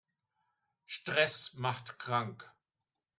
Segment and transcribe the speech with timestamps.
[0.87, 2.51] Stress macht krank.